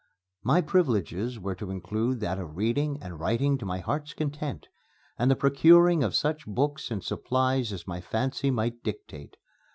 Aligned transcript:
My 0.41 0.61
privileges 0.61 1.39
were 1.39 1.53
to 1.53 1.69
include 1.69 2.21
that 2.21 2.39
of 2.39 2.57
reading 2.57 2.97
and 3.03 3.19
writing 3.19 3.59
to 3.59 3.67
my 3.67 3.77
heart's 3.81 4.13
content, 4.15 4.67
and 5.19 5.29
the 5.29 5.35
procuring 5.35 6.03
of 6.03 6.15
such 6.15 6.47
books 6.47 6.89
and 6.89 7.03
supplies 7.03 7.71
as 7.71 7.85
my 7.85 8.01
fancy 8.01 8.49
might 8.49 8.81
dictate. 8.81 9.37